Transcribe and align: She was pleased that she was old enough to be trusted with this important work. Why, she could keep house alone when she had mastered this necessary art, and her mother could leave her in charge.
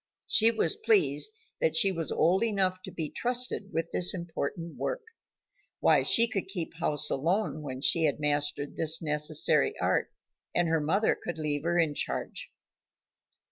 She 0.25 0.49
was 0.49 0.77
pleased 0.77 1.31
that 1.59 1.75
she 1.77 1.91
was 1.91 2.11
old 2.11 2.41
enough 2.43 2.81
to 2.85 2.91
be 2.91 3.07
trusted 3.07 3.71
with 3.71 3.91
this 3.91 4.15
important 4.15 4.77
work. 4.79 5.03
Why, 5.79 6.01
she 6.01 6.27
could 6.27 6.47
keep 6.47 6.73
house 6.79 7.11
alone 7.11 7.61
when 7.61 7.81
she 7.81 8.05
had 8.05 8.19
mastered 8.19 8.77
this 8.77 8.99
necessary 9.03 9.77
art, 9.79 10.11
and 10.55 10.67
her 10.67 10.81
mother 10.81 11.13
could 11.23 11.37
leave 11.37 11.61
her 11.65 11.77
in 11.77 11.93
charge. 11.93 12.49